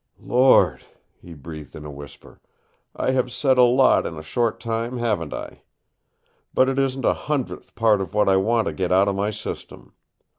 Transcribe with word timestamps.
"Lord!" 0.19 0.83
he 1.21 1.35
breathed 1.35 1.75
in 1.75 1.85
a 1.85 1.91
whisper. 1.91 2.41
"I 2.95 3.11
have 3.11 3.31
said 3.31 3.59
a 3.59 3.63
lot 3.63 4.07
in 4.07 4.17
a 4.17 4.23
short 4.23 4.59
time, 4.59 4.97
haven't 4.97 5.31
I? 5.31 5.61
But 6.55 6.69
it 6.69 6.79
isn't 6.79 7.05
a 7.05 7.13
hundredth 7.13 7.75
part 7.75 8.01
of 8.01 8.11
what 8.15 8.27
I 8.27 8.37
want 8.37 8.65
to 8.65 8.73
get 8.73 8.91
out 8.91 9.07
of 9.07 9.15
my 9.15 9.29
system. 9.29 9.93